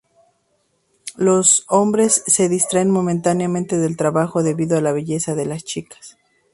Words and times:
Los 1.15 1.63
hombres 1.67 2.23
se 2.25 2.49
distraen 2.49 2.89
momentáneamente 2.89 3.77
del 3.77 3.97
trabajo, 3.97 4.41
debido 4.41 4.75
a 4.75 4.81
la 4.81 4.93
belleza 4.93 5.35
de 5.35 5.45
las 5.45 5.63
chicas. 5.63 6.17